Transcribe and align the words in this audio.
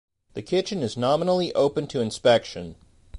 The 0.33 0.41
kitchen 0.41 0.81
is 0.81 0.97
nominally 0.97 1.53
open 1.53 1.85
to 1.89 2.01
inspection. 2.01 2.75